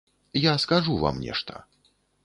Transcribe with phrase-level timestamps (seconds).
[0.51, 1.63] Я скажу вам нешта.